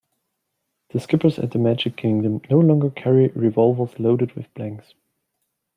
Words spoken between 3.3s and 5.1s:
revolvers loaded with blanks.